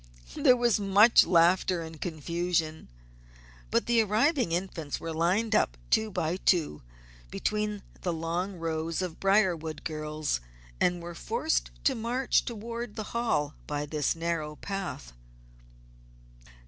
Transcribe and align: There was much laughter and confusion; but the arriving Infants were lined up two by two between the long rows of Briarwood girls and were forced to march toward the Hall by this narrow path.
There 0.33 0.57
was 0.57 0.79
much 0.79 1.27
laughter 1.27 1.83
and 1.83 2.01
confusion; 2.01 2.87
but 3.69 3.85
the 3.85 4.01
arriving 4.01 4.51
Infants 4.51 4.99
were 4.99 5.13
lined 5.13 5.53
up 5.53 5.77
two 5.91 6.09
by 6.09 6.37
two 6.37 6.81
between 7.29 7.83
the 8.01 8.11
long 8.11 8.55
rows 8.55 9.03
of 9.03 9.19
Briarwood 9.19 9.83
girls 9.83 10.39
and 10.79 11.03
were 11.03 11.13
forced 11.13 11.69
to 11.83 11.93
march 11.93 12.45
toward 12.45 12.95
the 12.95 13.11
Hall 13.13 13.53
by 13.67 13.85
this 13.85 14.15
narrow 14.15 14.55
path. 14.55 15.13